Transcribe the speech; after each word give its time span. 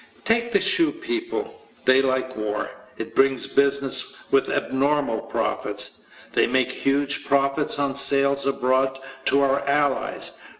Take 0.25 0.51
the 0.51 0.59
shoe 0.59 0.91
people. 0.91 1.61
They 1.85 2.01
like 2.01 2.35
war. 2.35 2.71
It 2.97 3.13
brings 3.13 3.45
business 3.45 4.15
with 4.31 4.49
abnormal 4.49 5.19
profits. 5.19 6.05
They 6.33 6.47
made 6.47 6.71
huge 6.71 7.23
profits 7.23 7.77
on 7.77 7.93
sales 7.93 8.47
abroad 8.47 8.97
to 9.25 9.41
our 9.41 9.59
allies. 9.67 10.39